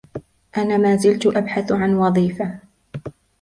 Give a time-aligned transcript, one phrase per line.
[0.57, 2.59] أنا ما زلت أبحث عن وظيفة.